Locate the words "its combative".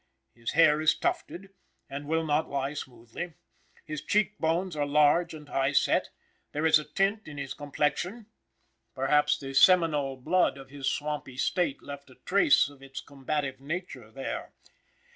12.81-13.59